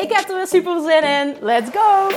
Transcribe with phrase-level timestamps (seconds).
[0.00, 1.36] Ik heb er weer super zin in.
[1.40, 2.08] Let's go!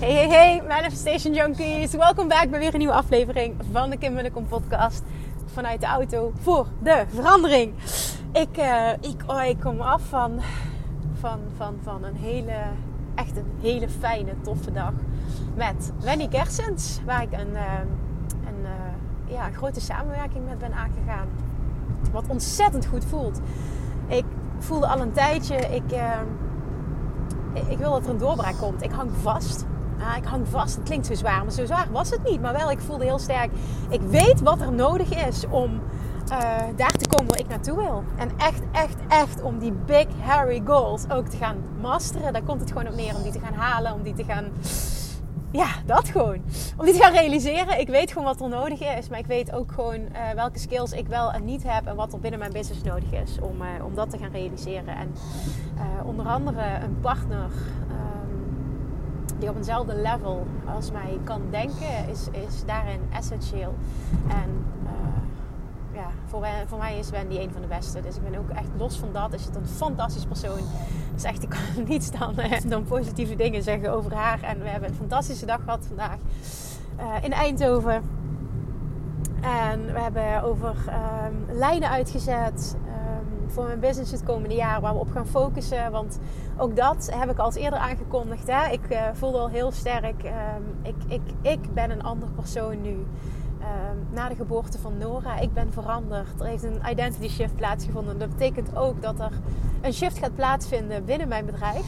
[0.00, 1.92] Hey, hey, hey, Manifestation Junkies.
[1.92, 5.02] Welkom back bij weer een nieuwe aflevering van de Kim Munnekom podcast.
[5.46, 7.74] Vanuit de auto voor de verandering.
[8.32, 10.40] Ik, uh, ik, oh, ik kom af van,
[11.20, 12.54] van, van, van een hele,
[13.14, 14.92] echt een hele fijne, toffe dag.
[15.54, 17.00] Met Wendy Kersens.
[17.04, 17.78] Waar ik een, uh,
[18.46, 21.28] een, uh, ja, grote samenwerking met ben aangegaan.
[22.12, 23.40] Wat ontzettend goed voelt.
[24.06, 24.24] Ik
[24.58, 25.92] voelde al een tijdje, ik,
[27.68, 28.82] ik wil dat er een doorbraak komt.
[28.82, 29.66] Ik hang vast
[30.16, 30.74] ik hang vast.
[30.74, 32.40] Het klinkt zo zwaar, maar zo zwaar was het niet.
[32.40, 33.50] Maar wel, ik voelde heel sterk.
[33.88, 35.80] Ik weet wat er nodig is om
[36.30, 36.38] uh,
[36.76, 38.04] daar te komen waar ik naartoe wil.
[38.16, 42.32] En echt, echt, echt om die big, hairy goals ook te gaan masteren.
[42.32, 44.44] Daar komt het gewoon op neer om die te gaan halen, om die te gaan.
[45.50, 46.42] Ja, dat gewoon.
[46.76, 47.80] Om die te gaan realiseren.
[47.80, 49.08] Ik weet gewoon wat er nodig is.
[49.08, 51.86] Maar ik weet ook gewoon uh, welke skills ik wel en niet heb.
[51.86, 54.96] En wat er binnen mijn business nodig is om, uh, om dat te gaan realiseren.
[54.96, 55.14] En
[56.04, 57.50] onder andere een partner
[59.38, 63.74] die op eenzelfde level als mij kan denken, is, is daarin essentieel.
[64.28, 64.64] En
[65.94, 68.00] ja, voor, voor mij is Wendy een van de beste.
[68.00, 69.32] Dus ik ben ook echt los van dat.
[69.32, 70.60] Is het een fantastisch persoon.
[71.14, 72.34] Dus echt, ik kan niets dan,
[72.66, 74.42] dan positieve dingen zeggen over haar.
[74.42, 76.16] En we hebben een fantastische dag gehad vandaag
[77.00, 78.02] uh, in Eindhoven.
[79.40, 82.76] En we hebben over um, lijnen uitgezet
[83.54, 85.90] voor mijn business het komende jaar waar we op gaan focussen.
[85.90, 86.18] Want
[86.56, 88.46] ook dat heb ik al eerder aangekondigd.
[88.46, 88.70] Hè?
[88.70, 93.06] Ik uh, voelde al heel sterk, um, ik, ik, ik ben een ander persoon nu.
[93.64, 96.40] Um, na de geboorte van Nora, ik ben veranderd.
[96.40, 98.18] Er heeft een identity shift plaatsgevonden.
[98.18, 99.32] Dat betekent ook dat er
[99.82, 101.86] een shift gaat plaatsvinden binnen mijn bedrijf.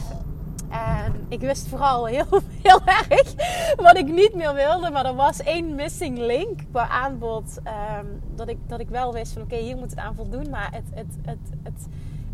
[0.69, 2.25] En ik wist vooral heel,
[2.63, 3.33] heel erg
[3.75, 4.89] wat ik niet meer wilde.
[4.89, 7.59] Maar er was één missing link qua aanbod.
[7.99, 10.49] Um, dat, ik, dat ik wel wist van oké, hier moet het aan voldoen.
[10.49, 11.87] Maar het, het, het, het,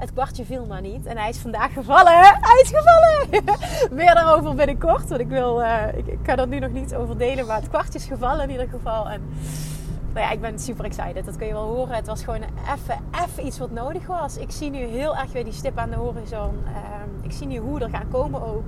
[0.04, 1.06] het kwartje viel maar niet.
[1.06, 2.14] En hij is vandaag gevallen.
[2.50, 3.44] Hij is gevallen!
[4.00, 5.10] Meer daarover binnenkort.
[5.10, 7.46] Want ik, wil, uh, ik, ik kan er nu nog niet over delen.
[7.46, 9.10] Maar het kwartje is gevallen in ieder geval.
[9.10, 9.22] En
[10.14, 11.26] nou ja, ik ben super excited.
[11.26, 11.96] Dat kun je wel horen.
[11.96, 12.42] Het was gewoon
[12.74, 14.38] even, iets wat nodig was.
[14.38, 16.54] Ik zie nu heel erg weer die stip aan de horizon.
[16.54, 18.66] Um, ik zie nu hoe er gaan komen ook.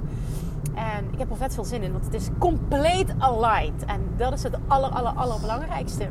[0.74, 3.86] En ik heb er vet veel zin in, want het is compleet aligned.
[3.86, 6.08] En dat is het aller, aller, allerbelangrijkste.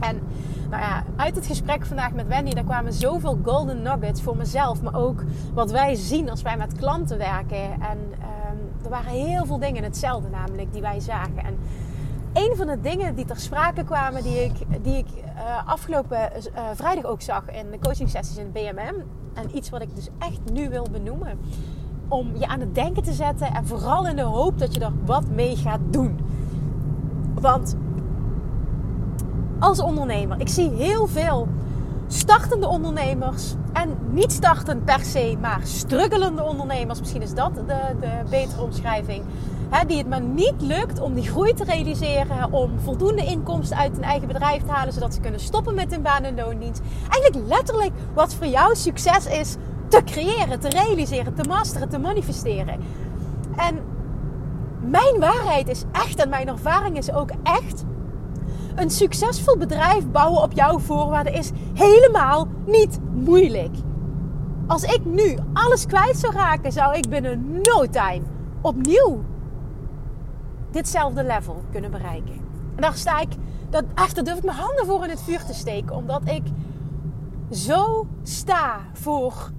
[0.00, 0.20] En
[0.70, 4.82] nou ja, uit het gesprek vandaag met Wendy, daar kwamen zoveel golden nuggets voor mezelf.
[4.82, 5.22] Maar ook
[5.54, 7.62] wat wij zien als wij met klanten werken.
[7.62, 11.38] En um, er waren heel veel dingen hetzelfde namelijk die wij zagen.
[11.44, 11.58] En
[12.32, 16.62] een van de dingen die ter sprake kwamen, die ik, die ik uh, afgelopen uh,
[16.74, 18.94] vrijdag ook zag in de coaching sessies in het BMM.
[19.34, 21.38] En iets wat ik dus echt nu wil benoemen.
[22.08, 24.92] Om je aan het denken te zetten en vooral in de hoop dat je er
[25.04, 26.18] wat mee gaat doen.
[27.34, 27.76] Want
[29.60, 31.48] als ondernemer, ik zie heel veel
[32.06, 33.54] startende ondernemers.
[33.72, 37.00] En niet startend per se, maar struggelende ondernemers.
[37.00, 39.22] Misschien is dat de, de betere omschrijving
[39.86, 44.04] die het maar niet lukt om die groei te realiseren, om voldoende inkomsten uit hun
[44.04, 46.80] eigen bedrijf te halen, zodat ze kunnen stoppen met hun baan en loondienst.
[47.10, 49.56] Eigenlijk letterlijk wat voor jou succes is
[49.88, 52.80] te creëren, te realiseren, te masteren, te manifesteren.
[53.56, 53.78] En
[54.80, 57.84] mijn waarheid is echt, en mijn ervaring is ook echt,
[58.74, 63.74] een succesvol bedrijf bouwen op jouw voorwaarden is helemaal niet moeilijk.
[64.66, 68.22] Als ik nu alles kwijt zou raken, zou ik binnen no time
[68.60, 69.20] opnieuw
[70.70, 72.34] ditzelfde level kunnen bereiken.
[72.74, 73.28] En daar sta ik,
[73.70, 75.96] dat, echt, daar durf ik mijn handen voor in het vuur te steken.
[75.96, 76.42] Omdat ik
[77.50, 79.50] zo sta voor.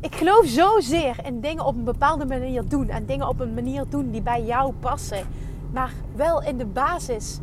[0.00, 2.88] Ik geloof zozeer in dingen op een bepaalde manier doen.
[2.88, 5.26] En dingen op een manier doen die bij jou passen.
[5.72, 7.38] Maar wel in de basis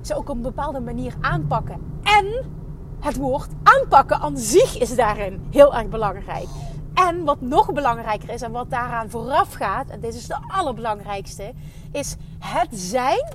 [0.00, 1.80] ze ook op een bepaalde manier aanpakken.
[2.02, 2.44] En
[3.00, 6.46] het woord aanpakken aan zich is daarin heel erg belangrijk.
[6.94, 11.52] En wat nog belangrijker is en wat daaraan vooraf gaat, en dit is de allerbelangrijkste,
[11.92, 13.32] is het zijn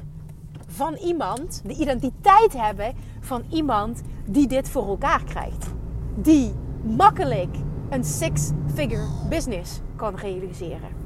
[0.68, 5.66] van iemand, de identiteit hebben van iemand die dit voor elkaar krijgt.
[6.16, 7.56] Die makkelijk
[7.90, 11.05] een six-figure business kan realiseren.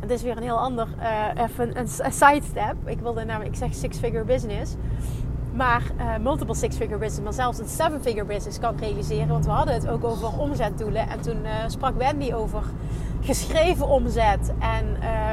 [0.00, 2.74] Het is weer een heel ander, uh, even een, sidestep.
[2.84, 4.74] Ik wilde namelijk, ik zeg six-figure business.
[5.54, 9.28] Maar uh, multiple six-figure business, maar zelfs een seven-figure business kan realiseren.
[9.28, 11.08] Want we hadden het ook over omzetdoelen.
[11.08, 12.62] En toen uh, sprak Wendy over
[13.20, 15.32] geschreven omzet en uh,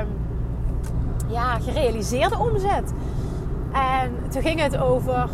[1.27, 2.93] ja, gerealiseerde omzet.
[3.73, 5.29] En toen ging het over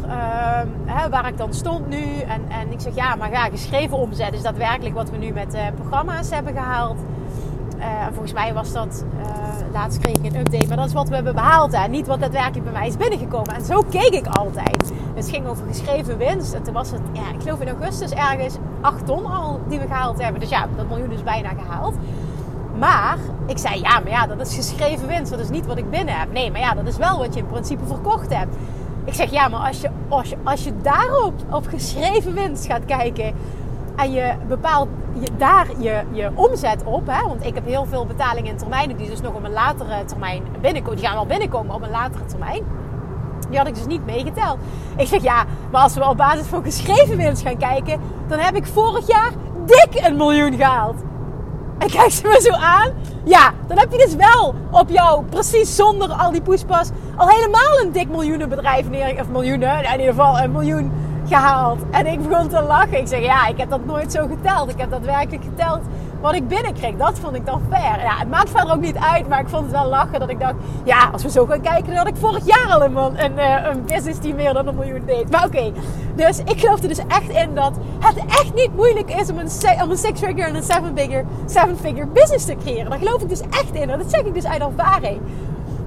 [0.86, 2.20] hè, waar ik dan stond nu.
[2.20, 5.58] En, en ik zeg ja, maar ja, geschreven omzet is daadwerkelijk wat we nu met
[5.76, 7.00] programma's hebben gehaald.
[7.84, 9.04] Uh, volgens mij was dat,
[9.74, 11.78] laatst kreeg ik een update, maar dat is wat we hebben behaald.
[11.78, 11.88] Hè?
[11.88, 13.56] Niet wat daadwerkelijk bij mij is binnengekomen.
[13.56, 14.92] En zo keek ik altijd.
[15.16, 16.54] Het ging over geschreven winst.
[16.54, 19.88] En toen was het, ja, ik geloof in augustus ergens 8 ton al die we
[19.88, 20.40] gehaald hebben.
[20.40, 21.96] Dus ja, dat miljoen is bijna gehaald.
[22.80, 25.32] Maar ik zei, ja, maar ja, dat is geschreven winst.
[25.32, 26.32] Dat is niet wat ik binnen heb.
[26.32, 28.56] Nee, maar ja, dat is wel wat je in principe verkocht hebt.
[29.06, 32.86] Ik zeg, ja, maar als je, als je, als je daarop op geschreven winst gaat
[32.86, 33.34] kijken...
[33.96, 34.88] en je bepaalt
[35.20, 37.08] je, daar je, je omzet op...
[37.08, 38.98] Hè, want ik heb heel veel betalingen in termijnen...
[38.98, 40.98] die dus nog op een latere termijn binnenkomen.
[40.98, 42.64] Die gaan wel binnenkomen op een latere termijn.
[43.50, 44.58] Die had ik dus niet meegeteld.
[44.98, 48.00] Ik zeg, ja, maar als we op basis van geschreven winst gaan kijken...
[48.28, 49.32] dan heb ik vorig jaar
[49.66, 50.96] dik een miljoen gehaald.
[51.78, 52.92] En kijk ze me zo aan.
[53.24, 57.80] Ja, dan heb je dus wel op jou, precies zonder al die poespas, al helemaal
[57.82, 59.20] een dik miljoenenbedrijf neer.
[59.20, 60.92] Of miljoenen, in ieder geval een miljoen
[61.92, 62.98] En ik begon te lachen.
[62.98, 64.70] Ik zeg, ja, ik heb dat nooit zo geteld.
[64.70, 65.82] Ik heb dat werkelijk geteld
[66.22, 66.96] wat ik binnenkreeg.
[66.96, 68.00] Dat vond ik dan fair.
[68.00, 70.40] Ja, het maakt verder ook niet uit, maar ik vond het wel lachen dat ik
[70.40, 70.54] dacht,
[70.84, 73.66] ja, als we zo gaan kijken, dan had ik vorig jaar al een, een, eh,
[73.72, 75.32] een business die meer dan een miljoen deed.
[75.32, 75.72] Maar oké,
[76.16, 79.50] dus ik geloof er dus echt in dat het echt niet moeilijk is om een,
[79.84, 82.90] om een six-figure en een seven-figure seven figure business te creëren.
[82.90, 83.90] Daar geloof ik dus echt in.
[83.90, 85.22] En dat zeg ik dus uit ervaring.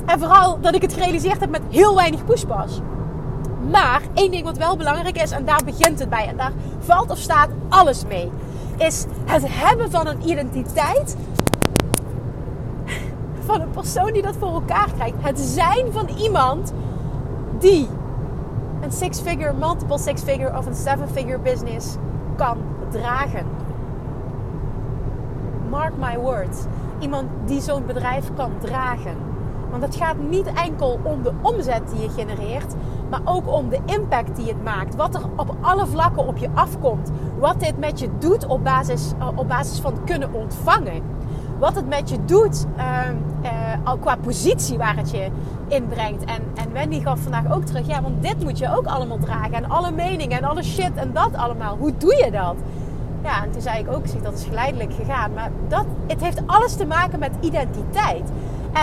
[0.07, 2.81] En vooral dat ik het gerealiseerd heb met heel weinig pushpas.
[3.71, 7.11] Maar één ding wat wel belangrijk is, en daar begint het bij, en daar valt
[7.11, 8.31] of staat alles mee,
[8.77, 11.17] is het hebben van een identiteit
[13.45, 15.15] van een persoon die dat voor elkaar krijgt.
[15.21, 16.73] Het zijn van iemand
[17.59, 17.89] die
[18.81, 21.97] een six-figure, multiple six-figure of een seven-figure business
[22.37, 22.59] kan
[22.91, 23.47] dragen.
[25.71, 26.59] Mark my words.
[26.99, 29.25] Iemand die zo'n bedrijf kan dragen.
[29.71, 32.75] Want het gaat niet enkel om de omzet die je genereert,
[33.11, 34.95] maar ook om de impact die het maakt.
[34.95, 37.11] Wat er op alle vlakken op je afkomt.
[37.39, 41.03] Wat dit met je doet op basis, eh, op basis van kunnen ontvangen.
[41.59, 45.29] Wat het met je doet uh, qua positie waar het je
[45.69, 46.25] inbrengt.
[46.25, 47.87] En, en Wendy gaf vandaag ook terug.
[47.87, 49.53] Ja, want dit moet je ook allemaal dragen.
[49.53, 51.77] En alle meningen en alle shit en dat allemaal.
[51.77, 52.55] Hoe doe je dat?
[53.23, 55.33] Ja, en toen zei ik ook, dat is geleidelijk gegaan.
[55.35, 58.31] Maar dat, het heeft alles te maken met identiteit.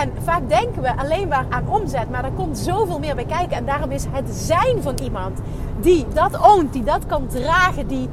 [0.00, 3.56] En vaak denken we alleen maar aan omzet, maar er komt zoveel meer bij kijken.
[3.56, 5.38] En daarom is het zijn van iemand
[5.80, 8.08] die dat oont, die dat kan dragen, die,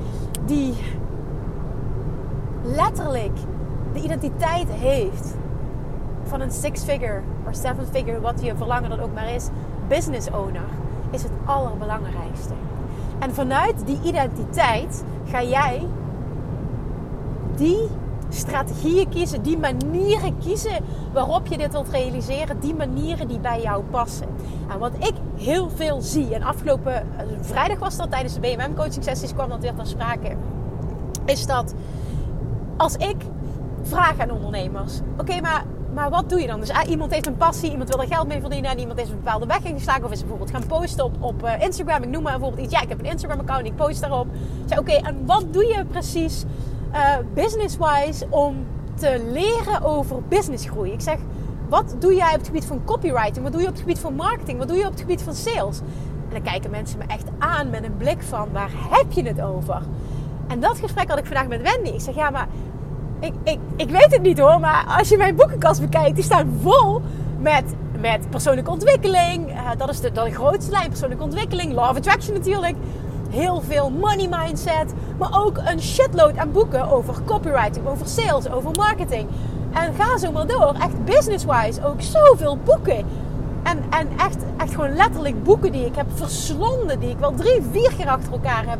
[0.45, 0.73] die
[2.63, 3.37] letterlijk
[3.93, 5.35] de identiteit heeft
[6.23, 9.47] van een six-figure of seven-figure, wat je verlangen dan ook maar is,
[9.87, 10.69] business owner,
[11.09, 12.53] is het allerbelangrijkste.
[13.19, 15.87] En vanuit die identiteit ga jij
[17.55, 17.89] die
[18.33, 20.83] strategieën kiezen, die manieren kiezen
[21.13, 24.27] waarop je dit wilt realiseren, die manieren die bij jou passen.
[24.69, 28.75] En wat ik heel veel zie, en afgelopen eh, vrijdag was dat tijdens de BMM
[28.75, 30.35] coaching sessies kwam dat weer ter sprake,
[31.25, 31.73] is dat
[32.77, 33.15] als ik
[33.81, 36.59] vraag aan ondernemers, oké, maar maar wat doe je dan?
[36.59, 39.11] Dus ah, iemand heeft een passie, iemand wil er geld mee verdienen en iemand heeft
[39.11, 42.03] een bepaalde weg ingeslagen of is bijvoorbeeld gaan posten op, op uh, Instagram.
[42.03, 42.73] Ik noem maar bijvoorbeeld iets.
[42.73, 44.27] Ja, ik heb een Instagram account, ik post daarop.
[44.65, 46.43] Zeg, oké, en wat doe je precies
[46.93, 50.91] uh, business-wise om te leren over businessgroei.
[50.91, 51.17] Ik zeg,
[51.69, 53.43] wat doe jij op het gebied van copywriting?
[53.43, 54.57] Wat doe je op het gebied van marketing?
[54.57, 55.79] Wat doe je op het gebied van sales?
[55.79, 59.41] En dan kijken mensen me echt aan met een blik van, waar heb je het
[59.41, 59.81] over?
[60.47, 61.89] En dat gesprek had ik vandaag met Wendy.
[61.89, 62.47] Ik zeg, ja, maar
[63.19, 66.59] ik, ik, ik weet het niet hoor, maar als je mijn boekenkast bekijkt, die staan
[66.61, 67.01] vol
[67.39, 67.63] met,
[67.99, 69.49] met persoonlijke ontwikkeling.
[69.49, 71.73] Uh, dat is de, de grootste lijn, persoonlijke ontwikkeling.
[71.73, 72.75] Law of Attraction natuurlijk
[73.31, 78.71] heel veel money mindset, maar ook een shitload aan boeken over copywriting, over sales, over
[78.71, 79.27] marketing.
[79.71, 80.75] En ga zo maar door.
[80.81, 83.05] Echt business-wise ook zoveel boeken.
[83.63, 87.61] En, en echt, echt gewoon letterlijk boeken die ik heb verslonden, die ik wel drie,
[87.71, 88.79] vier keer achter elkaar heb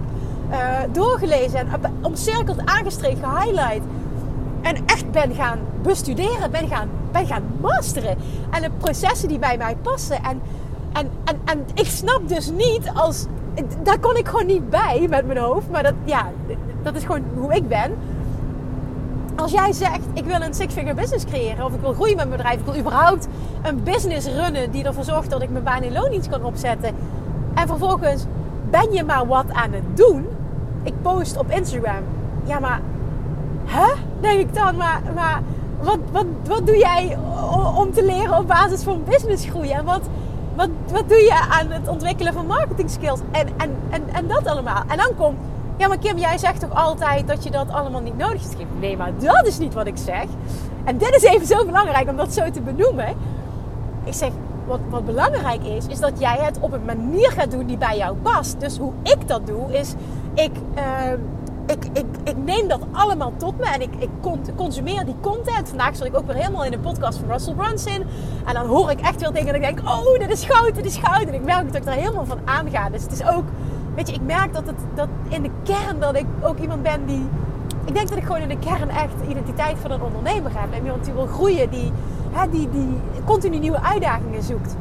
[0.51, 1.67] uh, doorgelezen en
[2.01, 3.85] omcirkeld, aangestreept, gehighlight.
[4.61, 8.17] En echt ben gaan bestuderen, ben gaan, ben gaan masteren.
[8.51, 10.23] En de processen die bij mij passen.
[10.23, 10.41] En,
[10.93, 13.25] en, en, en ik snap dus niet als
[13.83, 15.69] daar kon ik gewoon niet bij met mijn hoofd.
[15.69, 16.29] Maar dat, ja,
[16.83, 17.91] dat is gewoon hoe ik ben.
[19.35, 21.65] Als jij zegt, ik wil een six-figure business creëren.
[21.65, 22.59] Of ik wil groeien met mijn bedrijf.
[22.59, 23.27] Ik wil überhaupt
[23.61, 26.95] een business runnen die ervoor zorgt dat ik mijn baan in loondienst kan opzetten.
[27.53, 28.25] En vervolgens
[28.69, 30.27] ben je maar wat aan het doen.
[30.83, 32.03] Ik post op Instagram.
[32.43, 32.81] Ja, maar...
[33.65, 33.93] Hè?
[34.19, 34.75] Denk ik dan.
[34.75, 35.41] Maar, maar
[35.81, 37.17] wat, wat, wat doe jij
[37.75, 39.75] om te leren op basis van business groeien?
[39.75, 40.01] En wat,
[40.61, 43.19] wat, wat doe je aan het ontwikkelen van marketing skills?
[43.31, 44.83] En, en, en, en dat allemaal.
[44.87, 45.37] En dan komt,
[45.77, 48.79] ja maar Kim, jij zegt toch altijd dat je dat allemaal niet nodig hebt?
[48.79, 50.25] Nee, maar dat is niet wat ik zeg.
[50.83, 53.15] En dit is even zo belangrijk om dat zo te benoemen.
[54.03, 54.31] Ik zeg,
[54.65, 57.97] wat, wat belangrijk is, is dat jij het op een manier gaat doen die bij
[57.97, 58.59] jou past.
[58.59, 59.93] Dus hoe ik dat doe, is
[60.33, 60.51] ik...
[60.75, 60.83] Uh,
[61.65, 64.09] ik, ik, ik neem dat allemaal tot me en ik, ik
[64.55, 65.69] consumeer die content.
[65.69, 68.03] Vandaag zat ik ook weer helemaal in de podcast van Russell Brunson.
[68.45, 70.85] En dan hoor ik echt veel dingen en ik denk, oh, dit is goud, dit
[70.85, 71.27] is goud.
[71.27, 72.89] En ik merk dat ik er helemaal van aanga.
[72.89, 73.43] Dus het is ook,
[73.95, 77.05] weet je, ik merk dat, het, dat in de kern dat ik ook iemand ben
[77.05, 77.27] die...
[77.85, 80.71] Ik denk dat ik gewoon in de kern echt de identiteit van een ondernemer heb.
[80.71, 81.91] En iemand die wil groeien, die,
[82.31, 84.75] hè, die, die continu nieuwe uitdagingen zoekt.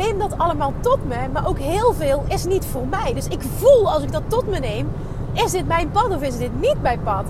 [0.00, 3.14] Neem dat allemaal tot me, maar ook heel veel is niet voor mij.
[3.14, 4.88] Dus ik voel als ik dat tot me neem,
[5.32, 7.24] is dit mijn pad of is dit niet mijn pad?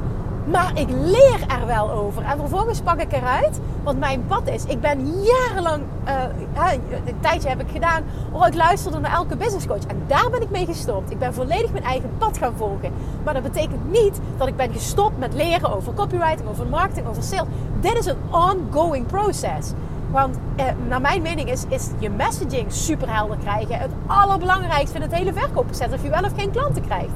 [0.44, 2.22] Maar ik leer er wel over.
[2.22, 4.64] En vervolgens pak ik eruit wat mijn pad is.
[4.64, 6.72] Ik ben jarenlang, uh,
[7.06, 9.86] een tijdje heb ik gedaan, oh, ik luisterde naar elke business coach.
[9.86, 11.10] En daar ben ik mee gestopt.
[11.10, 12.92] Ik ben volledig mijn eigen pad gaan volgen.
[13.24, 17.22] Maar dat betekent niet dat ik ben gestopt met leren over copywriting, over marketing, over
[17.22, 17.48] sales.
[17.80, 19.72] Dit is een ongoing process.
[20.10, 25.02] Want eh, naar mijn mening is, is je messaging super helder krijgen het allerbelangrijkste in
[25.02, 25.92] het hele verkoopproces.
[25.92, 27.14] Of je wel of geen klanten krijgt.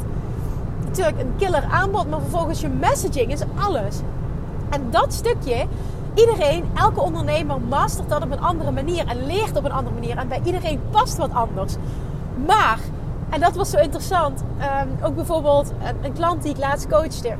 [0.84, 3.96] Natuurlijk een killer aanbod, maar vervolgens je messaging is alles.
[4.70, 5.66] En dat stukje,
[6.14, 10.16] iedereen, elke ondernemer mastert dat op een andere manier en leert op een andere manier.
[10.16, 11.74] En bij iedereen past wat anders.
[12.46, 12.78] Maar,
[13.30, 14.42] en dat was zo interessant,
[14.82, 17.34] um, ook bijvoorbeeld een, een klant die ik laatst coachte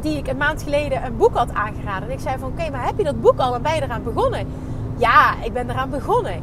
[0.00, 2.08] die ik een maand geleden een boek had aangeraden.
[2.08, 4.02] En ik zei van oké, maar heb je dat boek al en ben je eraan
[4.02, 4.46] begonnen?
[4.96, 6.42] Ja, ik ben eraan begonnen.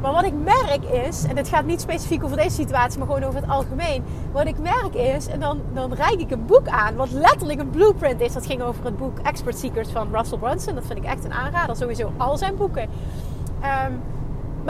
[0.00, 3.22] Maar wat ik merk is, en het gaat niet specifiek over deze situatie, maar gewoon
[3.22, 4.04] over het algemeen.
[4.32, 7.70] Wat ik merk is, en dan, dan reik ik een boek aan, wat letterlijk een
[7.70, 8.32] blueprint is.
[8.32, 10.74] Dat ging over het boek Expert Secrets van Russell Brunson.
[10.74, 12.88] Dat vind ik echt een aanrader, sowieso al zijn boeken.
[13.60, 13.92] Ehm,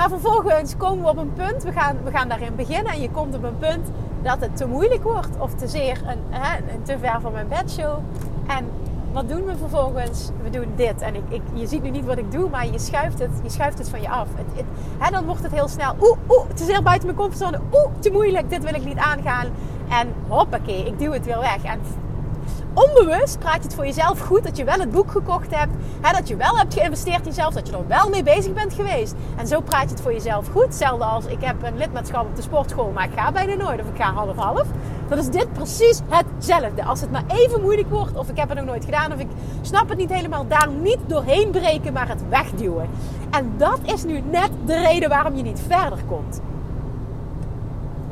[0.01, 2.93] maar vervolgens komen we op een punt, we gaan, we gaan daarin beginnen.
[2.93, 3.89] En je komt op een punt
[4.23, 7.99] dat het te moeilijk wordt of te zeer een, te ver van mijn bedshow.
[8.47, 8.67] En
[9.13, 10.31] wat doen we vervolgens?
[10.43, 11.01] We doen dit.
[11.01, 13.51] En ik, ik, je ziet nu niet wat ik doe, maar je schuift het, je
[13.51, 14.29] schuift het van je af.
[14.35, 14.65] Het, het,
[14.99, 15.95] hè, dan wordt het heel snel.
[16.01, 17.61] Oeh, oeh, is heel buiten mijn comfortzone.
[17.73, 19.47] Oeh, te moeilijk, dit wil ik niet aangaan.
[19.89, 21.63] En hoppakee, ik duw het weer weg.
[21.63, 21.81] En
[22.75, 25.73] onbewust praat je het voor jezelf goed dat je wel het boek gekocht hebt.
[26.01, 27.55] Hè, dat je wel hebt geïnvesteerd in jezelf.
[27.55, 29.15] Dat je er wel mee bezig bent geweest.
[29.37, 30.63] En zo praat je het voor jezelf goed.
[30.63, 33.81] Hetzelfde als ik heb een lidmaatschap op de sportschool, maar ik ga bijna nooit.
[33.81, 34.67] Of ik ga half-half.
[35.09, 36.85] Dan is dit precies hetzelfde.
[36.85, 38.17] Als het maar even moeilijk wordt.
[38.17, 39.13] Of ik heb het nog nooit gedaan.
[39.13, 39.29] Of ik
[39.61, 40.47] snap het niet helemaal.
[40.49, 42.89] Daar niet doorheen breken, maar het wegduwen.
[43.31, 46.41] En dat is nu net de reden waarom je niet verder komt.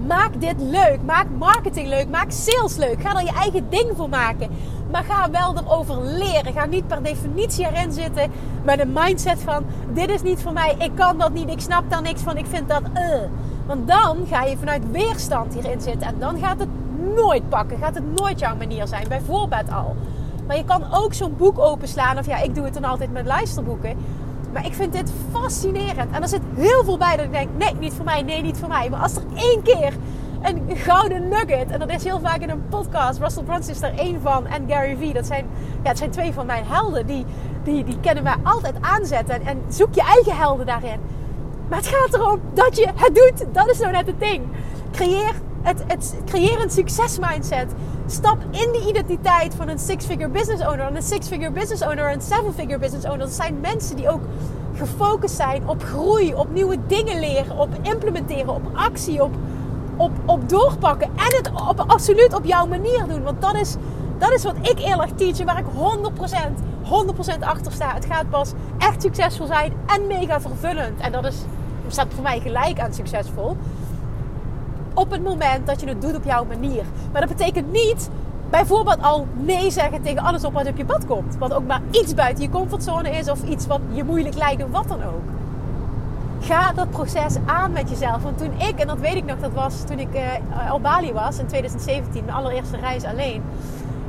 [0.08, 0.98] Maak dit leuk.
[1.04, 2.08] Maak marketing leuk.
[2.08, 3.00] Maak sales leuk.
[3.00, 4.48] Ga er je eigen ding voor maken.
[4.90, 6.52] Maar ga wel erover leren.
[6.52, 8.30] Ga niet per definitie erin zitten
[8.64, 11.90] met een mindset van: dit is niet voor mij, ik kan dat niet, ik snap
[11.90, 12.82] daar niks van, ik vind dat.
[12.94, 13.20] Uh.
[13.66, 16.68] Want dan ga je vanuit weerstand hierin zitten en dan gaat het
[17.14, 17.78] nooit pakken.
[17.78, 19.96] Gaat het nooit jouw manier zijn, bijvoorbeeld al.
[20.46, 22.18] Maar je kan ook zo'n boek openslaan.
[22.18, 23.96] Of ja, ik doe het dan altijd met luisterboeken.
[24.64, 26.10] Ik vind dit fascinerend.
[26.12, 28.56] En er zit heel veel bij dat ik denk: nee, niet voor mij, nee, niet
[28.56, 28.90] voor mij.
[28.90, 29.92] Maar als er één keer
[30.42, 33.98] een gouden nugget, en dat is heel vaak in een podcast, Russell Brunson is er
[33.98, 35.46] één van, en Gary Vee, dat zijn,
[35.82, 37.06] ja, het zijn twee van mijn helden.
[37.06, 37.24] Die,
[37.62, 39.34] die, die kennen wij altijd aanzetten.
[39.34, 41.00] En, en zoek je eigen helden daarin.
[41.68, 43.54] Maar het gaat erom dat je het doet.
[43.54, 44.42] Dat is nou net het ding.
[44.92, 47.72] Creëer, het, het, creëer een succesmindset.
[48.06, 50.86] Stap in de identiteit van een six-figure business owner.
[50.86, 53.18] En een six-figure business owner en een seven-figure business owner.
[53.18, 54.20] Dat zijn mensen die ook
[54.74, 59.34] gefocust zijn op groei, op nieuwe dingen leren, op implementeren, op actie, op,
[59.96, 61.08] op, op doorpakken.
[61.08, 63.22] En het op, absoluut op jouw manier doen.
[63.22, 63.76] Want dat is,
[64.18, 65.68] dat is wat ik eerlijk teach en waar ik 100%,
[67.36, 67.94] 100% achter sta.
[67.94, 71.00] Het gaat pas echt succesvol zijn en mega vervullend.
[71.00, 71.36] En dat is,
[71.88, 73.56] staat voor mij gelijk aan succesvol
[74.98, 76.84] op het moment dat je het doet op jouw manier.
[77.12, 78.10] Maar dat betekent niet
[78.50, 81.36] bijvoorbeeld al nee zeggen tegen alles op wat op je pad komt.
[81.38, 84.70] Wat ook maar iets buiten je comfortzone is of iets wat je moeilijk lijkt of
[84.70, 85.22] wat dan ook.
[86.40, 88.22] Ga dat proces aan met jezelf.
[88.22, 91.12] Want toen ik, en dat weet ik nog, dat was toen ik uh, op Bali
[91.12, 93.42] was in 2017, mijn allereerste reis alleen.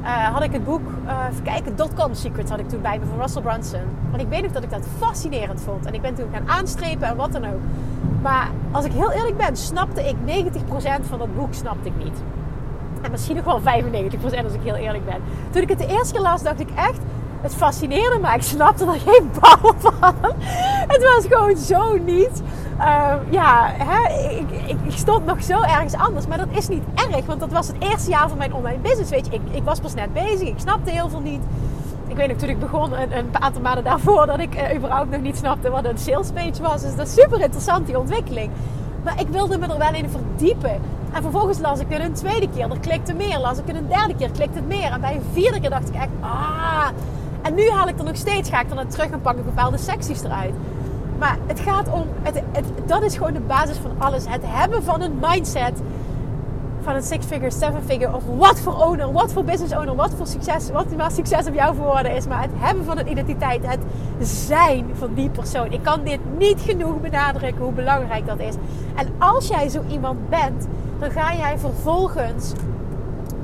[0.01, 1.75] Uh, had ik het boek, uh, kijken,
[2.11, 3.81] Secrets had ik toen bij me van Russell Brunson.
[4.09, 5.85] Want ik weet nog dat ik dat fascinerend vond.
[5.85, 7.61] En ik ben toen gaan aanstrepen en wat dan ook.
[8.21, 12.21] Maar als ik heel eerlijk ben, snapte ik 90% van dat boek snapte ik niet.
[13.01, 13.63] En misschien nog wel 95%
[14.43, 15.21] als ik heel eerlijk ben.
[15.49, 16.99] Toen ik het de eerste keer las, dacht ik echt...
[17.41, 20.15] Het fascineerde me, ik snapte er geen bal van.
[20.87, 22.41] Het was gewoon zo niet.
[22.79, 26.27] Uh, ja, hè, ik, ik, ik, stond nog zo ergens anders.
[26.27, 29.09] Maar dat is niet erg, want dat was het eerste jaar van mijn online business.
[29.09, 31.41] Weet je, ik, ik was pas net bezig, ik snapte heel veel niet.
[32.19, 35.37] Ik weet natuurlijk begon een, een aantal maanden daarvoor dat ik uh, überhaupt nog niet
[35.37, 36.81] snapte wat een sales page was.
[36.81, 38.51] Dus dat is super interessant, die ontwikkeling.
[39.03, 40.79] Maar ik wilde me er wel in verdiepen.
[41.11, 43.39] En vervolgens las ik het een tweede keer, er klikte meer.
[43.39, 44.91] Las ik het een derde keer, klikte het meer.
[44.91, 46.87] En bij een vierde keer dacht ik echt, ah.
[47.41, 49.77] En nu haal ik er nog steeds, ga ik dan terug en pak ik bepaalde
[49.77, 50.53] secties eruit.
[51.19, 54.25] Maar het gaat om, het, het, dat is gewoon de basis van alles.
[54.27, 55.81] Het hebben van een mindset
[56.89, 60.11] van een six figure, seven figure of wat voor owner, wat voor business owner, wat
[60.17, 62.27] voor succes, wat maar succes op jouw woorden is.
[62.27, 63.79] Maar het hebben van een identiteit, het
[64.27, 65.71] zijn van die persoon.
[65.71, 68.53] Ik kan dit niet genoeg benadrukken hoe belangrijk dat is.
[68.95, 70.67] En als jij zo iemand bent,
[70.99, 72.53] dan ga jij vervolgens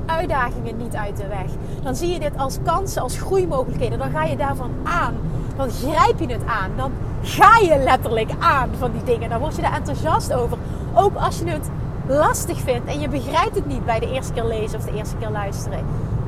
[0.06, 1.50] uitdagingen niet uit de weg.
[1.82, 3.98] Dan zie je dit als kansen, als groeimogelijkheden.
[3.98, 5.14] Dan ga je daarvan aan.
[5.56, 6.70] Dan grijp je het aan.
[6.76, 9.30] Dan ga je letterlijk aan van die dingen.
[9.30, 10.58] Dan word je daar enthousiast over.
[10.94, 11.70] Ook als je het
[12.06, 15.16] lastig vindt en je begrijpt het niet bij de eerste keer lezen of de eerste
[15.16, 15.84] keer luisteren.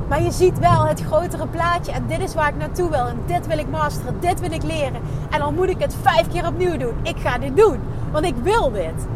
[0.08, 3.18] Maar je ziet wel het grotere plaatje en dit is waar ik naartoe wil en
[3.26, 5.00] dit wil ik masteren, dit wil ik leren.
[5.30, 6.94] En dan moet ik het vijf keer opnieuw doen.
[7.02, 7.80] Ik ga dit doen,
[8.12, 9.06] want ik wil dit.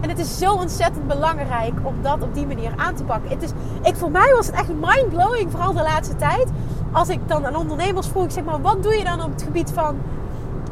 [0.00, 3.30] En het is zo ontzettend belangrijk om dat op die manier aan te pakken.
[3.30, 3.50] Het is,
[3.82, 6.48] ik, voor mij was het echt mind-blowing, vooral de laatste tijd.
[6.92, 9.70] Als ik dan aan ondernemers vroeg, zeg maar, wat doe je dan op het gebied
[9.74, 9.96] van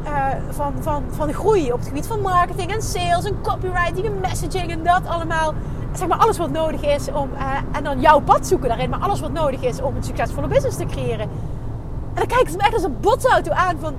[0.05, 4.19] uh, van, van, van groei op het gebied van marketing en sales en copywriting en
[4.21, 5.53] messaging en dat allemaal.
[5.93, 8.99] Zeg maar alles wat nodig is om, uh, en dan jouw pad zoeken daarin, maar
[8.99, 11.29] alles wat nodig is om een succesvolle business te creëren.
[12.13, 13.93] En dan kijken ze me echt als een botsauto aan van,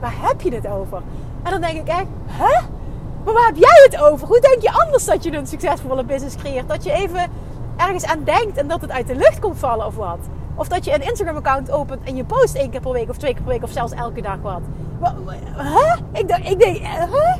[0.00, 1.02] waar heb je het over?
[1.42, 2.60] En dan denk ik echt, hè?
[3.24, 4.26] Maar waar heb jij het over?
[4.26, 6.68] Hoe denk je anders dat je een succesvolle business creëert?
[6.68, 7.30] Dat je even
[7.76, 10.18] ergens aan denkt en dat het uit de lucht komt vallen of wat?
[10.54, 13.32] Of dat je een Instagram-account opent en je post één keer per week of twee
[13.32, 14.60] keer per week of zelfs elke dag wat.
[15.56, 15.96] Huh?
[16.12, 17.34] Ik, dacht, ik denk, huh?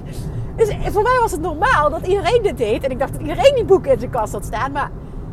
[0.56, 2.84] Dus voor mij was het normaal dat iedereen dit deed.
[2.84, 4.72] En ik dacht dat iedereen die boeken in zijn kast had staan.
[4.72, 4.90] Maar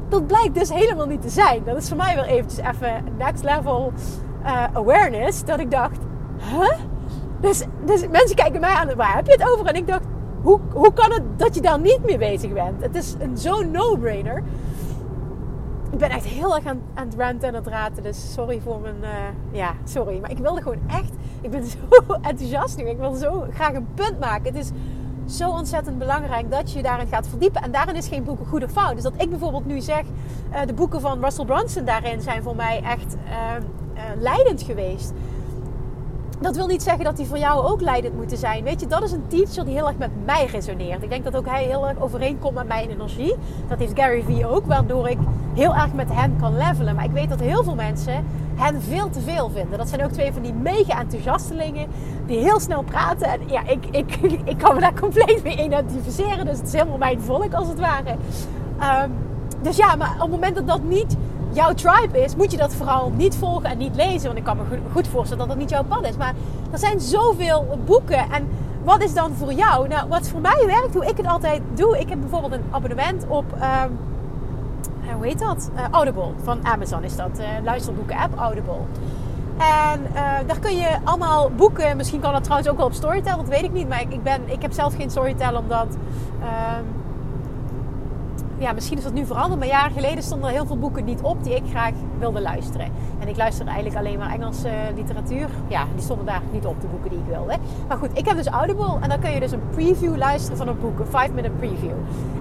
[0.09, 1.63] dat blijkt dus helemaal niet te zijn.
[1.63, 3.93] Dat is voor mij wel eventjes even next level
[4.43, 5.43] uh, awareness.
[5.43, 5.97] Dat ik dacht,
[6.37, 6.77] huh?
[7.41, 9.65] Dus, dus mensen kijken mij aan, waar heb je het over?
[9.65, 10.05] En ik dacht,
[10.41, 12.81] hoe, hoe kan het dat je daar niet mee bezig bent?
[12.81, 14.43] Het is een zo'n no-brainer
[15.91, 18.03] ik ben echt heel erg aan, aan het ranten en het raten.
[18.03, 18.95] Dus sorry voor mijn...
[19.51, 20.19] Ja, sorry.
[20.19, 21.11] Maar ik wilde gewoon echt...
[21.47, 22.83] Ik ben zo enthousiast nu.
[22.89, 24.43] Ik wil zo graag een punt maken.
[24.43, 24.69] Het is
[25.37, 27.61] zo ontzettend belangrijk dat je daarin gaat verdiepen.
[27.61, 28.93] En daarin is geen boek een goede fout.
[28.93, 30.03] Dus dat ik bijvoorbeeld nu zeg...
[30.51, 33.31] Uh, de boeken van Russell Brunson daarin zijn voor mij echt uh,
[34.19, 35.13] leidend geweest
[36.39, 38.63] dat wil niet zeggen dat die voor jou ook leidend moeten zijn.
[38.63, 41.03] Weet je, dat is een teacher die heel erg met mij resoneert.
[41.03, 43.35] Ik denk dat ook hij heel erg overeenkomt met mijn energie.
[43.67, 45.17] Dat heeft Gary Vee ook, waardoor ik
[45.53, 46.95] heel erg met hem kan levelen.
[46.95, 49.77] Maar ik weet dat heel veel mensen hen veel te veel vinden.
[49.77, 51.87] Dat zijn ook twee van die mega enthousiastelingen
[52.25, 53.27] die heel snel praten.
[53.27, 54.15] En ja, ik, ik,
[54.51, 56.45] ik kan me daar compleet mee identificeren.
[56.45, 58.15] Dus het is helemaal mijn volk als het ware.
[59.03, 59.13] Um,
[59.61, 61.15] dus ja, maar op het moment dat dat niet
[61.57, 64.25] jouw tribe is, moet je dat vooral niet volgen en niet lezen.
[64.25, 66.17] Want ik kan me goed voorstellen dat dat niet jouw pad is.
[66.17, 66.33] Maar
[66.71, 68.31] er zijn zoveel boeken.
[68.31, 68.47] En
[68.83, 69.87] wat is dan voor jou?
[69.87, 71.99] Nou, wat voor mij werkt, hoe ik het altijd doe.
[71.99, 73.45] Ik heb bijvoorbeeld een abonnement op.
[73.51, 73.97] Um,
[75.15, 75.69] hoe heet dat?
[75.75, 76.31] Uh, Audible.
[76.43, 77.39] Van Amazon is dat.
[77.39, 78.79] Uh, luisterboeken app Audible.
[79.57, 80.01] En
[80.47, 81.97] daar kun je allemaal boeken.
[81.97, 83.37] Misschien kan dat trouwens ook wel op Storytel.
[83.37, 83.89] Dat weet ik niet.
[83.89, 85.87] Maar ik, ben, ik heb zelf geen Storytel omdat.
[88.59, 91.21] Ja, misschien is dat nu veranderd, maar jaren geleden stonden er heel veel boeken niet
[91.21, 92.91] op die ik graag wilde luisteren.
[93.19, 95.49] En ik luisterde eigenlijk alleen maar Engelse literatuur.
[95.67, 97.57] Ja, die stonden daar niet op, de boeken die ik wilde.
[97.87, 100.67] Maar goed, ik heb dus Audible en dan kun je dus een preview luisteren van
[100.67, 101.91] een boek, een 5 minute preview.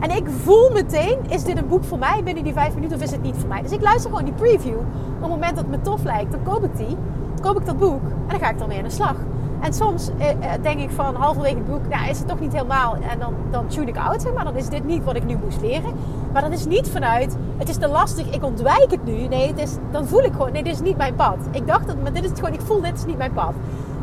[0.01, 3.03] En ik voel meteen, is dit een boek voor mij binnen die 5 minuten of
[3.03, 3.63] is het niet voor mij?
[3.63, 4.79] Dus ik luister gewoon die preview.
[4.79, 6.97] Op het moment dat het me tof lijkt, dan koop ik die,
[7.41, 9.17] koop ik dat boek en dan ga ik ermee aan de slag.
[9.61, 12.53] En soms eh, eh, denk ik van halverwege het boek, nou is het toch niet
[12.53, 12.95] helemaal.
[12.95, 14.45] En dan, dan tune ik zeg maar.
[14.45, 15.93] Dan is dit niet wat ik nu moest leren.
[16.33, 19.27] Maar dat is niet vanuit, het is te lastig, ik ontwijk het nu.
[19.27, 21.37] Nee, het is, dan voel ik gewoon, nee, dit is niet mijn pad.
[21.51, 23.53] Ik dacht dat, maar dit is het gewoon, ik voel, dit is niet mijn pad.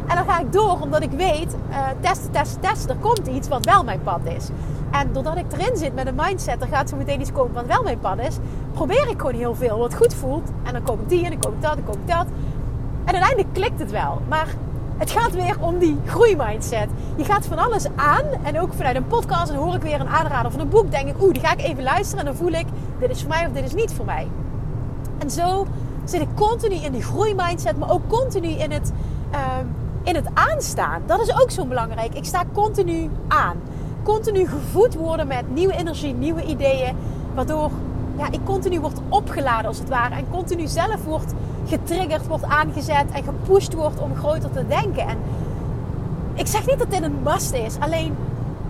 [0.08, 2.90] En dan ga ik door, omdat ik weet, uh, testen, testen, testen.
[2.90, 4.50] Er komt iets wat wel mijn pad is.
[4.92, 7.66] En doordat ik erin zit met een mindset, er gaat zo meteen iets komen wat
[7.66, 8.38] wel mijn pad is.
[8.72, 10.50] Probeer ik gewoon heel veel wat goed voelt.
[10.64, 12.26] En dan koop ik die en dan koop ik dat en dan koop ik dat.
[13.06, 14.22] En uiteindelijk klikt het wel.
[14.28, 14.48] Maar
[15.04, 16.88] het gaat weer om die groeimindset.
[17.16, 18.26] Je gaat van alles aan.
[18.44, 19.54] En ook vanuit een podcast.
[19.54, 20.92] Hoor ik weer een aanrader van een boek.
[20.92, 22.20] Denk ik, oeh, die ga ik even luisteren.
[22.20, 22.66] En dan voel ik,
[23.00, 24.28] dit is voor mij of dit is niet voor mij.
[25.18, 25.68] En zo
[26.04, 27.78] zit ik continu in die groeimindset.
[27.78, 28.92] Maar ook continu in het,
[29.32, 29.66] ehm,
[30.04, 31.02] in het aanstaan.
[31.06, 32.14] Dat is ook zo belangrijk.
[32.14, 33.58] Ik sta continu aan.
[34.04, 36.96] Continu gevoed worden met nieuwe energie, nieuwe ideeën.
[37.34, 37.72] Waardoor
[38.18, 40.16] ja, ik continu word opgeladen als het ware.
[40.16, 41.34] En continu zelf wordt
[41.66, 45.08] getriggerd, wordt aangezet en gepusht wordt om groter te denken.
[45.08, 45.18] En
[46.34, 47.76] ik zeg niet dat dit een must is.
[47.80, 48.16] Alleen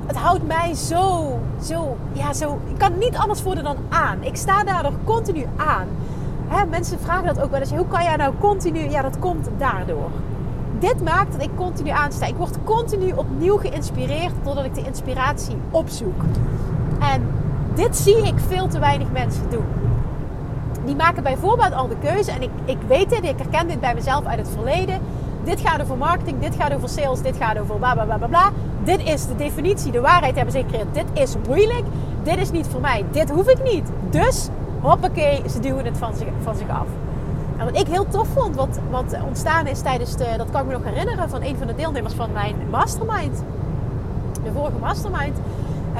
[0.05, 2.59] het houdt mij zo, zo, ja, zo.
[2.69, 4.17] Ik kan niet anders worden dan aan.
[4.23, 5.87] Ik sta daardoor continu aan.
[6.47, 7.71] hè, mensen vragen dat ook wel eens.
[7.71, 8.89] Hoe kan jij nou continu...
[8.89, 10.09] Ja, dat komt daardoor.
[10.79, 12.25] Dit maakt dat ik continu aansta.
[12.25, 16.21] Ik word continu opnieuw geïnspireerd doordat ik de inspiratie opzoek.
[16.99, 17.27] En
[17.75, 19.65] dit zie ik veel te weinig mensen doen.
[20.85, 23.93] Die maken bijvoorbeeld al de keuze, en ik, ik weet dit, ik herken dit bij
[23.93, 24.99] mezelf uit het verleden.
[25.43, 28.27] Dit gaat over marketing, dit gaat over sales, dit gaat over bla bla bla bla
[28.27, 28.49] bla.
[28.83, 30.93] Dit is de definitie, de waarheid hebben ze gecreëerd.
[30.93, 31.83] Dit is moeilijk,
[32.23, 33.89] dit is niet voor mij, dit hoef ik niet.
[34.09, 34.47] Dus,
[34.81, 36.87] hoppakee, ze duwen het van zich, van zich af.
[37.57, 40.67] En wat ik heel tof vond, wat, wat ontstaan is tijdens de, dat kan ik
[40.67, 43.43] me nog herinneren, van een van de deelnemers van mijn mastermind.
[44.43, 45.37] De vorige mastermind.
[45.93, 45.99] Uh,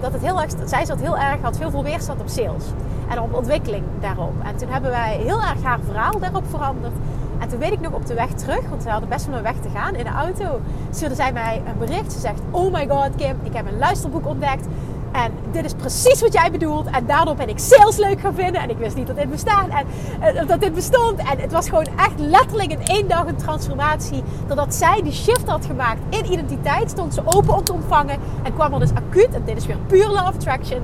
[0.00, 2.64] dat het heel erg, zij zat heel erg, had veel veel weerstand op sales.
[3.08, 4.32] En op ontwikkeling daarop.
[4.42, 6.94] En toen hebben wij heel erg haar verhaal daarop veranderd.
[7.38, 9.42] En toen weet ik nog op de weg terug, want we hadden best wel een
[9.42, 10.60] weg te gaan in de auto,
[10.90, 12.12] stuurde zij mij een bericht.
[12.12, 14.66] Ze zegt: Oh my god, Kim, ik heb een luisterboek ontdekt.
[15.12, 16.86] En dit is precies wat jij bedoelt.
[16.90, 18.62] En daardoor ben ik sales leuk gaan vinden.
[18.62, 19.70] En ik wist niet dat dit bestaan.
[19.70, 19.86] En
[20.20, 21.18] uh, dat dit bestond.
[21.18, 24.22] En het was gewoon echt letterlijk in één dag een transformatie.
[24.46, 28.18] Doordat zij die shift had gemaakt in identiteit, stond ze open om te ontvangen.
[28.42, 30.82] En kwam er dus acuut, en dit is weer puur love attraction,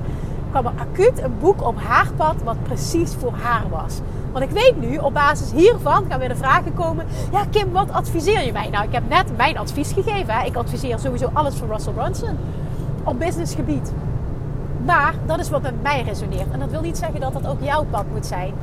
[0.49, 3.99] kwam er acuut een boek op haar pad wat precies voor haar was.
[4.31, 7.05] Want ik weet nu, op basis hiervan gaan weer de vragen komen.
[7.31, 8.69] Ja, Kim, wat adviseer je mij?
[8.69, 10.33] Nou, ik heb net mijn advies gegeven.
[10.33, 10.45] Hè.
[10.45, 12.37] Ik adviseer sowieso alles van Russell Brunson
[13.03, 13.93] op businessgebied.
[14.85, 16.51] Maar dat is wat met mij resoneert.
[16.51, 18.53] En dat wil niet zeggen dat dat ook jouw pad moet zijn.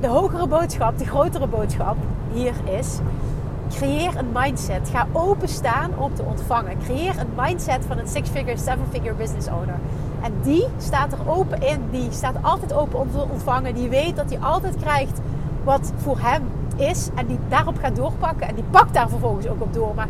[0.00, 1.96] De hogere boodschap, de grotere boodschap
[2.32, 2.98] hier is:
[3.70, 4.88] creëer een mindset.
[4.88, 6.78] Ga openstaan om te ontvangen.
[6.78, 9.78] Creëer een mindset van een six-figure, seven-figure business owner.
[10.22, 11.80] En die staat er open in.
[11.90, 13.74] Die staat altijd open om te ontvangen.
[13.74, 15.20] Die weet dat hij altijd krijgt
[15.64, 16.42] wat voor hem
[16.76, 17.08] is.
[17.14, 18.48] En die daarop gaat doorpakken.
[18.48, 19.94] En die pakt daar vervolgens ook op door.
[19.94, 20.08] Maar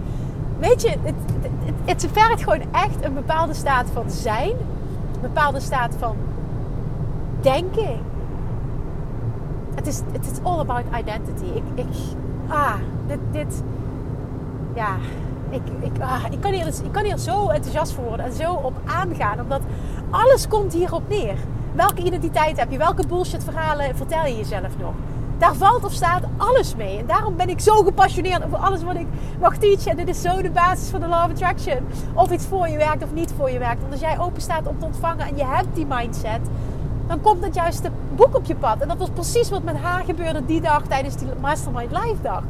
[0.59, 4.51] weet je, het, het, het, vergt gewoon echt een bepaalde staat van zijn.
[5.15, 6.17] Een bepaalde staat van
[7.41, 7.99] denken.
[9.75, 11.45] Het is, het is all about identity.
[11.55, 11.87] Ik, ik,
[12.49, 12.75] ah,
[13.07, 13.63] dit, dit,
[14.75, 14.97] ja,
[15.51, 18.53] ik, ik, ah, ik, kan hier, ik kan hier zo enthousiast voor worden en zo
[18.53, 19.41] op aangaan.
[19.41, 19.61] Omdat
[20.13, 21.35] alles komt hierop neer.
[21.75, 22.79] Welke identiteit heb je?
[22.79, 24.93] Welke bullshit verhalen vertel je jezelf nog?
[25.39, 26.99] Daar valt of staat alles mee.
[26.99, 29.07] En daarom ben ik zo gepassioneerd over alles wat ik
[29.41, 29.91] mag teachen.
[29.91, 31.79] En dit is zo de basis van de Law of Attraction.
[32.15, 33.81] Of iets voor je werkt of niet voor je werkt.
[33.81, 36.41] Want als jij open staat om te ontvangen en je hebt die mindset...
[37.07, 38.81] dan komt het juiste boek op je pad.
[38.81, 42.43] En dat was precies wat met haar gebeurde die dag tijdens die Mastermind Live dag.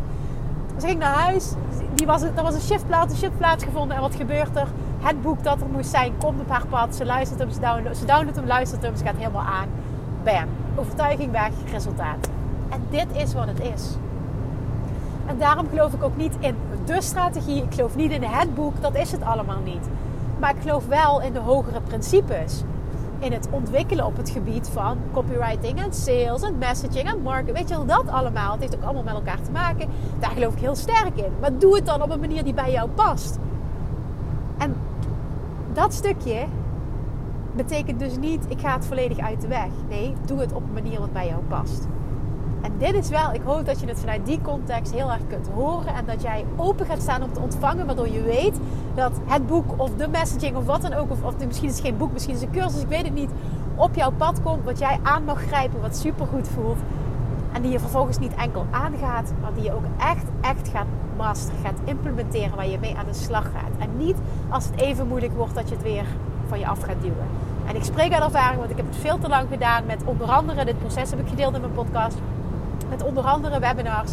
[0.77, 1.53] Ik ging naar huis.
[1.94, 3.96] Die was, er was een shiftplaats, een shiftplaats gevonden.
[3.96, 4.68] En wat gebeurt er?
[5.02, 6.94] Het boek dat er moest zijn komt op haar pad.
[6.94, 8.96] Ze luistert hem, ze downloadt, ze downloadt hem, luistert hem.
[8.96, 9.68] Ze gaat helemaal aan.
[10.24, 10.48] Bam.
[10.74, 12.28] Overtuiging weg, resultaat.
[12.68, 13.96] En dit is wat het is.
[15.26, 17.62] En daarom geloof ik ook niet in de strategie.
[17.62, 18.80] Ik geloof niet in het boek.
[18.80, 19.88] Dat is het allemaal niet.
[20.38, 22.62] Maar ik geloof wel in de hogere principes.
[23.18, 27.56] In het ontwikkelen op het gebied van copywriting en sales en messaging en marketing.
[27.56, 28.52] Weet je wel, dat allemaal.
[28.52, 29.88] Het heeft ook allemaal met elkaar te maken.
[30.18, 31.32] Daar geloof ik heel sterk in.
[31.40, 33.38] Maar doe het dan op een manier die bij jou past.
[35.72, 36.44] Dat stukje
[37.56, 39.68] betekent dus niet, ik ga het volledig uit de weg.
[39.88, 41.87] Nee, doe het op een manier wat bij jou past.
[42.62, 45.48] En dit is wel, ik hoop dat je het vanuit die context heel erg kunt
[45.54, 45.94] horen.
[45.94, 47.87] En dat jij open gaat staan om te ontvangen.
[47.87, 48.61] Waardoor je weet
[48.94, 51.11] dat het boek of de messaging of wat dan ook.
[51.11, 53.14] Of, of misschien is het geen boek, misschien is het een cursus, ik weet het
[53.14, 53.30] niet.
[53.76, 54.64] Op jouw pad komt.
[54.64, 56.78] Wat jij aan mag grijpen, wat supergoed voelt.
[57.52, 59.32] En die je vervolgens niet enkel aangaat.
[59.40, 60.86] Maar die je ook echt, echt gaat
[61.16, 61.60] masteren.
[61.64, 62.56] Gaat implementeren.
[62.56, 63.72] Waar je mee aan de slag gaat.
[63.78, 64.16] En niet
[64.48, 66.04] als het even moeilijk wordt dat je het weer
[66.48, 67.26] van je af gaat duwen.
[67.66, 70.30] En ik spreek uit ervaring, want ik heb het veel te lang gedaan met onder
[70.30, 72.16] andere dit proces heb ik gedeeld in mijn podcast
[72.88, 74.12] met onder andere webinars.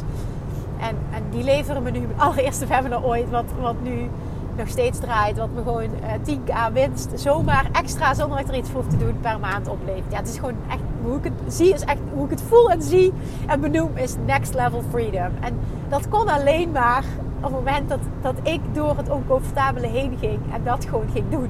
[0.80, 4.10] En, en die leveren me nu mijn allereerste webinar ooit, wat, wat nu
[4.56, 5.38] nog steeds draait.
[5.38, 8.90] Wat me gewoon uh, eh, 10k winst zomaar extra zonder dat er iets voor hoef
[8.90, 10.12] te doen per maand oplevert.
[10.12, 12.72] Ja, het is gewoon echt hoe ik het zie, is echt hoe ik het voel
[12.72, 13.14] en zie
[13.48, 15.32] en benoem is next level freedom.
[15.40, 15.60] En
[15.90, 17.04] dat kon alleen maar
[17.38, 21.26] op het moment dat, dat ik door het oncomfortabele heen ging en dat gewoon ging
[21.30, 21.50] doen.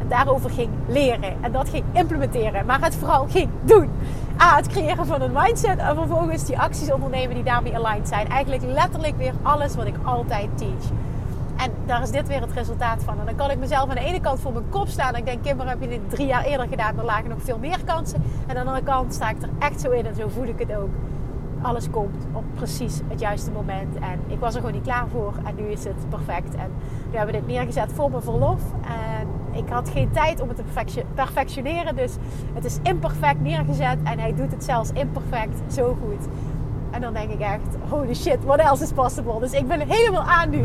[0.00, 3.90] En daarover ging leren en dat ging implementeren, maar het vooral ging doen.
[4.40, 8.28] A, het creëren van een mindset en vervolgens die acties ondernemen die daarmee aligned zijn.
[8.28, 10.90] Eigenlijk letterlijk weer alles wat ik altijd teach.
[11.56, 13.18] En daar is dit weer het resultaat van.
[13.18, 15.12] En dan kan ik mezelf aan de ene kant voor mijn kop staan.
[15.12, 16.96] En ik denk, Kimber, heb je dit drie jaar eerder gedaan?
[16.96, 18.22] Dan lagen nog veel meer kansen.
[18.46, 20.58] En aan de andere kant sta ik er echt zo in en zo voel ik
[20.58, 20.90] het ook.
[21.62, 23.94] Alles komt op precies het juiste moment.
[23.94, 25.32] En ik was er gewoon niet klaar voor.
[25.44, 26.54] En nu is het perfect.
[26.54, 26.70] En
[27.10, 28.60] nu hebben we dit neergezet voor mijn verlof.
[29.20, 31.96] En ik had geen tijd om het te perfectioneren.
[31.96, 32.12] Dus
[32.54, 33.98] het is imperfect neergezet.
[34.02, 36.28] En hij doet het zelfs imperfect zo goed.
[36.92, 39.40] En dan denk ik echt, holy shit, what else is possible?
[39.40, 40.64] Dus ik ben helemaal aan nu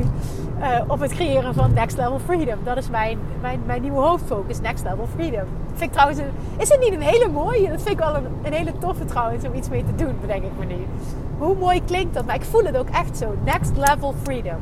[0.59, 2.59] uh, op het creëren van Next Level Freedom.
[2.63, 5.47] Dat is mijn, mijn, mijn nieuwe hoofdfocus, Next Level Freedom.
[5.67, 6.19] Vind ik trouwens,
[6.57, 7.69] is het niet een hele mooie?
[7.69, 10.51] Dat vind ik wel een, hele toffe trouwens om iets mee te doen, bedenk ik
[10.59, 10.85] me nu.
[11.37, 12.25] Hoe mooi klinkt dat?
[12.25, 13.35] Maar ik voel het ook echt zo.
[13.43, 14.57] Next Level Freedom.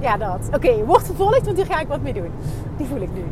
[0.00, 0.48] Ja, dat.
[0.54, 2.30] Oké, wordt vervolgd, want hier ga ik wat mee doen.
[2.76, 3.24] Die voel ik nu.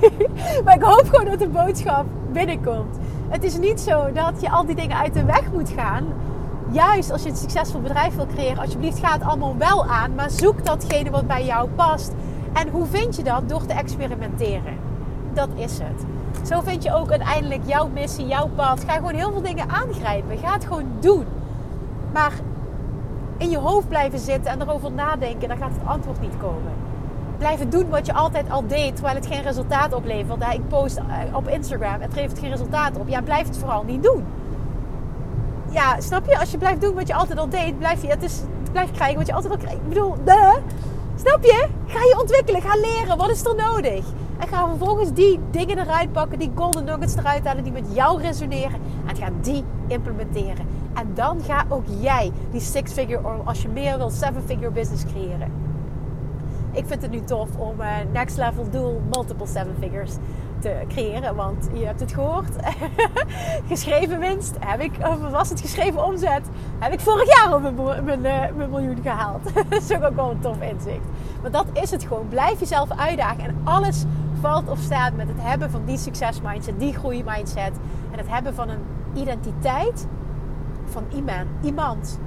[0.64, 2.98] maar ik hoop gewoon dat de boodschap binnenkomt.
[3.28, 6.04] Het is niet zo dat je al die dingen uit de weg moet gaan.
[6.70, 10.14] Juist als je een succesvol bedrijf wil creëren, alsjeblieft ga het allemaal wel aan.
[10.14, 12.12] Maar zoek datgene wat bij jou past.
[12.52, 13.48] En hoe vind je dat?
[13.48, 14.78] Door te experimenteren.
[15.32, 16.04] Dat is het.
[16.48, 18.84] Zo vind je ook uiteindelijk jouw missie, jouw pad.
[18.86, 20.38] Ga gewoon heel veel dingen aangrijpen.
[20.38, 21.24] Ga het gewoon doen.
[22.12, 22.32] Maar
[23.36, 26.72] in je hoofd blijven zitten en erover nadenken, dan gaat het antwoord niet komen.
[27.38, 30.54] Blijven doen wat je altijd al deed, terwijl het geen resultaat oplevert.
[30.54, 33.08] Ik post eh, op Instagram, het geeft geen resultaat op.
[33.08, 34.24] Ja, blijf het vooral niet doen.
[35.70, 36.38] Ja, snap je?
[36.38, 38.40] Als je blijft doen wat je altijd al deed, blijf je, het is,
[38.72, 39.72] blijf krijgen wat je altijd al kreeg.
[39.72, 40.58] Ik bedoel, de.
[41.16, 41.68] Snap je?
[41.86, 43.16] Ga je ontwikkelen, ga leren.
[43.16, 44.04] Wat is er nodig?
[44.38, 48.20] En ga vervolgens die dingen eruit pakken, die golden nuggets eruit halen die met jou
[48.20, 48.80] resoneren.
[49.06, 50.66] En ga die implementeren.
[50.94, 55.65] En dan ga ook jij die six-figure, als je meer wil, seven-figure business creëren.
[56.76, 60.12] Ik vind het nu tof om een eh, next level doel, multiple seven figures
[60.58, 61.34] te creëren.
[61.34, 62.50] Want je hebt het gehoord.
[63.72, 66.48] geschreven winst heb ik, of was het geschreven omzet?
[66.78, 69.54] Heb ik vorig jaar op mijn, mijn, eh, mijn miljoen gehaald.
[69.68, 71.04] dat is ook wel een tof inzicht.
[71.42, 72.28] Maar dat is het gewoon.
[72.28, 73.44] Blijf jezelf uitdagen.
[73.44, 74.04] En alles
[74.40, 77.72] valt of staat met het hebben van die succes mindset, die groei mindset.
[78.10, 78.84] En het hebben van een
[79.14, 80.06] identiteit
[80.84, 81.46] van iemand.
[81.62, 82.18] iemand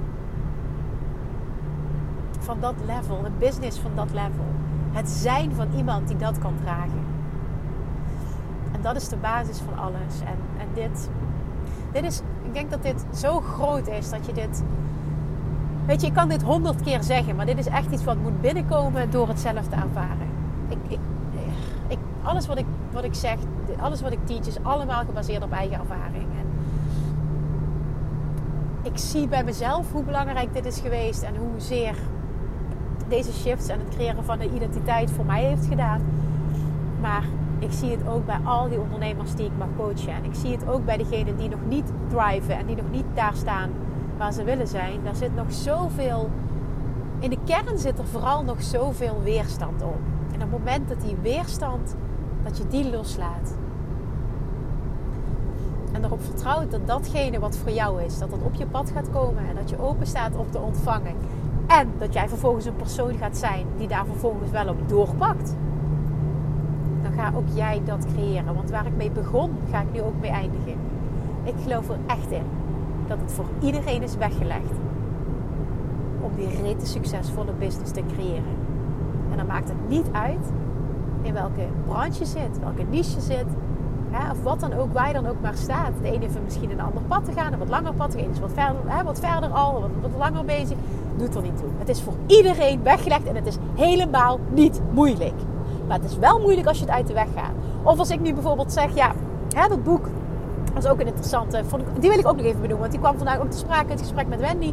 [2.50, 4.44] van dat level, een business van dat level.
[4.92, 7.04] Het zijn van iemand die dat kan dragen.
[8.72, 10.20] En dat is de basis van alles.
[10.20, 11.10] En, en dit,
[11.92, 14.62] dit is, ik denk dat dit zo groot is dat je dit.
[15.86, 18.40] Weet je, ik kan dit honderd keer zeggen, maar dit is echt iets wat moet
[18.40, 20.28] binnenkomen door het zelf te ervaren.
[20.68, 20.98] Ik, ik,
[21.88, 23.36] ik, alles wat ik, wat ik zeg,
[23.80, 26.26] alles wat ik teach, is allemaal gebaseerd op eigen ervaring.
[28.82, 31.94] Ik zie bij mezelf hoe belangrijk dit is geweest en hoezeer
[33.10, 36.00] deze shifts en het creëren van een identiteit voor mij heeft gedaan.
[37.00, 37.24] Maar
[37.58, 40.12] ik zie het ook bij al die ondernemers die ik mag coachen.
[40.12, 43.04] En ik zie het ook bij degenen die nog niet thriven en die nog niet
[43.14, 43.70] daar staan
[44.18, 45.00] waar ze willen zijn.
[45.04, 46.30] Daar zit nog zoveel.
[47.18, 49.98] In de kern zit er vooral nog zoveel weerstand op.
[50.28, 51.94] En op het moment dat die weerstand,
[52.44, 53.56] dat je die loslaat.
[55.92, 59.10] En erop vertrouwt dat datgene wat voor jou is, dat dat op je pad gaat
[59.10, 59.48] komen.
[59.48, 61.14] En dat je open staat om te ontvangen.
[61.70, 65.56] En dat jij vervolgens een persoon gaat zijn die daar vervolgens wel op doorpakt.
[67.02, 68.54] Dan ga ook jij dat creëren.
[68.54, 70.74] Want waar ik mee begon, ga ik nu ook mee eindigen.
[71.44, 72.44] Ik geloof er echt in
[73.06, 74.72] dat het voor iedereen is weggelegd
[76.20, 78.56] om die rete succesvolle business te creëren.
[79.30, 80.52] En dan maakt het niet uit
[81.22, 83.46] in welke branche je zit, welke niche je zit,
[84.30, 85.90] of wat dan ook, waar je dan ook maar staat.
[86.02, 88.12] De ene heeft misschien een ander pad te gaan, een wat langer pad.
[88.12, 90.76] De ene is wat verder, hè, wat verder al, wat, wat langer bezig.
[91.16, 91.68] Doet er niet toe.
[91.78, 95.34] Het is voor iedereen weggelegd en het is helemaal niet moeilijk.
[95.86, 97.52] Maar het is wel moeilijk als je het uit de weg gaat.
[97.82, 99.12] Of als ik nu bijvoorbeeld zeg, ja,
[99.54, 100.08] hè, dat boek
[100.74, 101.62] dat is ook een interessante.
[101.98, 102.78] Die wil ik ook nog even benoemen.
[102.78, 104.72] Want die kwam vandaag ook te sprake in het gesprek met Wendy.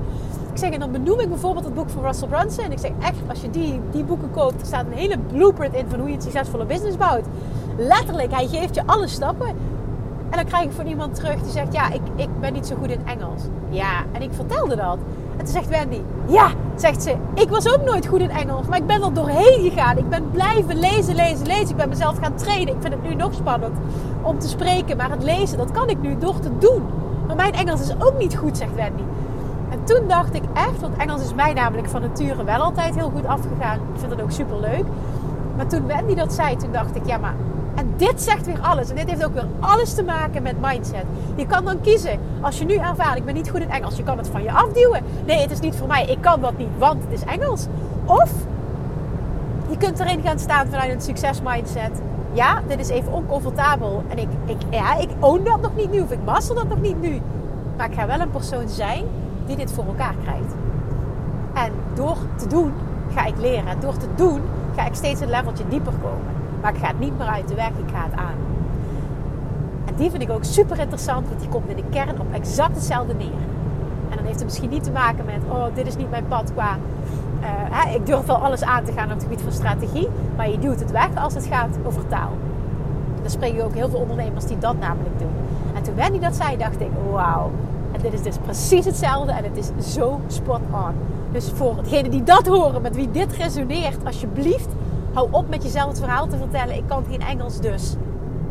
[0.52, 2.64] Ik zeg, en dan benoem ik bijvoorbeeld het boek van Russell Brunson.
[2.64, 5.74] En ik zeg echt, als je die, die boeken koopt, er staat een hele blueprint
[5.74, 7.26] in van hoe je een succesvolle business bouwt.
[7.78, 9.48] Letterlijk, hij geeft je alle stappen.
[10.30, 12.76] En dan krijg ik van iemand terug die zegt: Ja, ik, ik ben niet zo
[12.76, 13.42] goed in Engels.
[13.70, 14.98] Ja, en ik vertelde dat.
[15.38, 18.78] En toen zegt Wendy: Ja, zegt ze, ik was ook nooit goed in Engels, maar
[18.78, 19.98] ik ben er doorheen gegaan.
[19.98, 21.70] Ik ben blijven lezen, lezen, lezen.
[21.70, 22.74] Ik ben mezelf gaan trainen.
[22.74, 23.78] Ik vind het nu nog spannend
[24.22, 26.84] om te spreken, maar het lezen, dat kan ik nu door te doen.
[27.28, 29.04] Maar mijn Engels is ook niet goed, zegt Wendy.
[29.70, 33.12] En toen dacht ik echt, want Engels is mij namelijk van nature wel altijd heel
[33.16, 33.76] goed afgegaan.
[33.94, 34.84] Ik vind het ook super leuk.
[35.56, 37.36] Maar toen Wendy dat zei, toen dacht ik, ja, maar
[37.78, 38.90] en dit zegt weer alles.
[38.90, 41.04] En dit heeft ook weer alles te maken met mindset.
[41.36, 42.20] Je kan dan kiezen.
[42.42, 43.98] Als je nu ervaart, ik ben niet goed in Engels.
[43.98, 45.04] Je kan het van je afduwen.
[45.26, 46.06] Nee, het is niet voor mij.
[46.06, 47.66] Ik kan dat niet, want het is Engels.
[48.06, 48.32] Of
[49.70, 52.02] je kunt erin gaan staan vanuit een succes mindset.
[52.34, 54.04] Ja, dit is even oncomfortabel.
[54.08, 56.00] En ik, ik, ja, ik own dat nog niet nu.
[56.00, 57.22] Of ik master dat nog niet nu.
[57.78, 59.06] Maar ik ga wel een persoon zijn
[59.46, 60.54] die dit voor elkaar krijgt.
[61.54, 62.74] En door te doen
[63.14, 63.68] ga ik leren.
[63.68, 64.42] En door te doen
[64.76, 66.37] ga ik steeds een leveltje dieper komen.
[66.62, 68.38] Maar ik ga het niet meer uit de weg, ik ga het aan.
[69.86, 72.76] En die vind ik ook super interessant, want die komt in de kern op exact
[72.76, 73.42] hetzelfde neer.
[74.10, 76.54] En dan heeft het misschien niet te maken met, oh, dit is niet mijn pad
[76.54, 76.78] qua.
[77.42, 80.50] Uh, hè, ik durf wel alles aan te gaan op het gebied van strategie, maar
[80.50, 82.32] je duwt het weg als het gaat over taal.
[83.22, 85.32] Dan spreek je ook heel veel ondernemers die dat namelijk doen.
[85.76, 87.52] En toen Wendy dat zei, dacht ik, wauw,
[87.92, 90.94] En dit is dus precies hetzelfde en het is zo spot on.
[91.32, 94.68] Dus voor degenen die dat horen, met wie dit resoneert, alsjeblieft,
[95.18, 96.76] hou op met jezelf het verhaal te vertellen.
[96.76, 97.96] Ik kan geen Engels, dus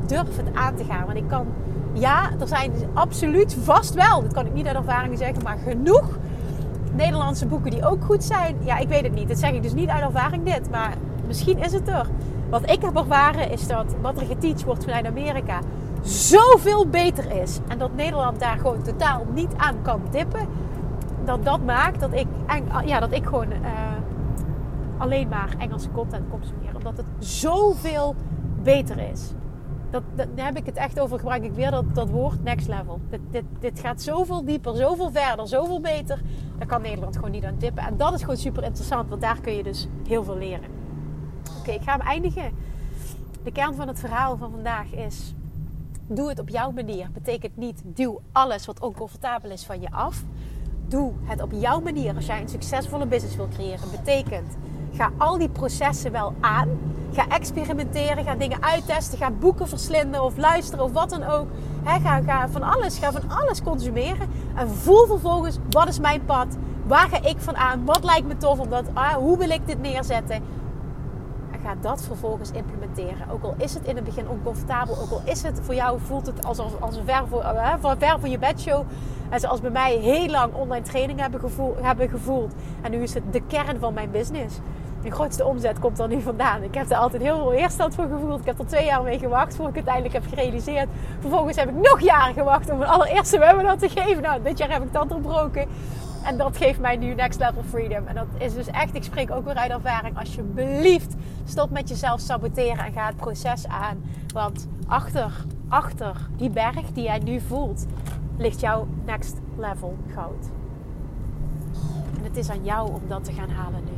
[0.07, 1.07] durf het aan te gaan.
[1.07, 1.47] Want ik kan,
[1.93, 6.19] ja, er zijn absoluut vast wel, dat kan ik niet uit ervaring zeggen, maar genoeg
[6.93, 8.57] Nederlandse boeken die ook goed zijn.
[8.61, 9.29] Ja, ik weet het niet.
[9.29, 10.95] Dat zeg ik dus niet uit ervaring dit, maar
[11.27, 12.07] misschien is het er.
[12.51, 15.59] Wat ik heb ervaren is dat wat er geteacht wordt vanuit Amerika
[16.03, 17.59] zoveel beter is.
[17.69, 20.49] En dat Nederland daar gewoon totaal niet aan kan tippen.
[21.25, 22.27] Dat dat maakt dat ik,
[22.85, 23.57] ja, dat ik gewoon uh,
[24.99, 26.77] alleen maar Engelse content consumeer.
[26.77, 28.15] Omdat het zoveel
[28.63, 29.33] beter is.
[29.91, 32.69] Dat, dat, daar heb ik het echt over, gebruik ik weer dat, dat woord next
[32.69, 33.01] level.
[33.11, 36.21] Dit, dit, dit gaat zoveel dieper, zoveel verder, zoveel beter.
[36.59, 37.85] Daar kan Nederland gewoon niet aan tippen.
[37.85, 40.69] En dat is gewoon super interessant, want daar kun je dus heel veel leren.
[41.59, 42.53] Oké, ik ga hem eindigen.
[43.43, 45.35] De kern van het verhaal van vandaag is:
[46.07, 47.11] doe het op jouw manier.
[47.13, 50.25] Betekent niet duw alles wat oncomfortabel is van je af.
[50.89, 53.91] Doe het op jouw manier als jij een succesvolle business wil creëren.
[53.91, 54.57] Betekent
[54.97, 56.69] ga al die processen wel aan.
[57.13, 61.47] Ga experimenteren, ga dingen uittesten, ga boeken verslinden of luisteren of wat dan ook.
[62.03, 64.29] ga, van alles, ga van alles consumeren.
[64.55, 66.47] En voel vervolgens, wat is mijn pad?
[66.87, 67.85] Waar ga ik van aan?
[67.85, 68.59] Wat lijkt me tof?
[68.59, 70.43] Omdat, ah, hoe wil ik dit neerzetten?
[71.67, 73.31] ga dat vervolgens implementeren.
[73.31, 76.27] Ook al is het in het begin oncomfortabel, ook al is het voor jou, voelt
[76.27, 78.85] het als, als, ver, voor, uh, ver van je bedshow.
[79.29, 82.55] En zoals bij mij heel lang online training hebben, gevoel, hebben gevoeld.
[82.83, 84.59] En nu is het de kern van mijn business.
[85.07, 86.63] De grootste omzet komt er nu vandaan.
[86.63, 88.41] Ik heb er altijd heel veel weerstand voor gevoeld.
[88.41, 90.89] Ik heb er twee jaar mee gewacht voordat ik het uiteindelijk heb gerealiseerd.
[91.21, 94.23] Vervolgens heb ik nog jaren gewacht om mijn allereerste webinar te geven.
[94.23, 95.69] Nou, dit jaar heb ik dat doorbroken.
[96.25, 98.07] En dat geeft mij nu next level freedom.
[98.07, 100.19] En dat is dus echt, ik spreek ook weer uit ervaring.
[100.19, 101.15] Alsjeblieft,
[101.45, 104.03] stop met jezelf saboteren en ga het proces aan.
[104.33, 105.33] Want achter,
[105.69, 107.87] achter die berg die jij nu voelt,
[108.37, 110.51] ligt jouw next level goud.
[112.19, 113.96] En het is aan jou om dat te gaan halen nu.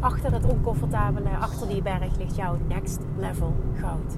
[0.00, 4.16] Achter het oncomfortabele, achter die berg ligt jouw next level goud.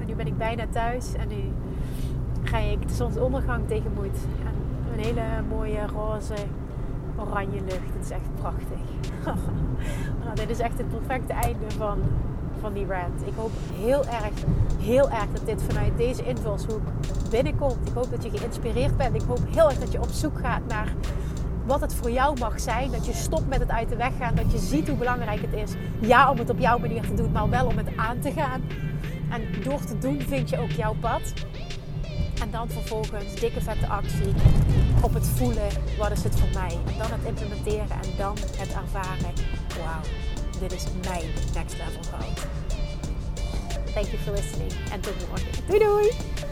[0.00, 1.42] En nu ben ik bijna thuis en nu
[2.42, 4.18] ga ik de zonsondergang tegemoet.
[4.44, 6.34] En een hele mooie roze,
[7.16, 7.94] oranje lucht.
[7.94, 8.78] Het is echt prachtig.
[10.24, 11.98] nou, dit is echt het perfecte einde van,
[12.60, 13.26] van die rant.
[13.26, 14.32] Ik hoop heel erg,
[14.80, 16.82] heel erg dat dit vanuit deze invalshoek
[17.30, 17.88] binnenkomt.
[17.88, 19.14] Ik hoop dat je geïnspireerd bent.
[19.14, 20.94] Ik hoop heel erg dat je op zoek gaat naar
[21.66, 22.90] wat het voor jou mag zijn.
[22.90, 24.34] Dat je stopt met het uit de weg gaan.
[24.34, 25.72] Dat je ziet hoe belangrijk het is.
[26.00, 28.62] Ja, om het op jouw manier te doen, maar wel om het aan te gaan.
[29.30, 31.20] En door te doen vind je ook jouw pad.
[32.42, 34.34] En dan vervolgens dikke vette actie
[35.02, 36.78] op het voelen, wat is het voor mij?
[36.86, 39.32] En dan het implementeren en dan het ervaren.
[39.78, 40.00] Wauw,
[40.60, 42.46] dit is mijn next level goud.
[43.94, 45.66] Thank you for listening en tot morgen.
[45.66, 46.51] Doei doei!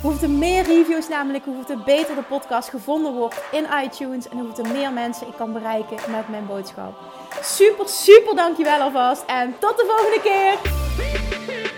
[0.00, 4.38] Hoeveel er meer reviews namelijk, hoeveel er beter de podcast gevonden wordt in iTunes en
[4.38, 6.94] hoeveel er meer mensen ik kan bereiken met mijn boodschap.
[7.42, 11.69] Super, super dankjewel alvast en tot de volgende keer!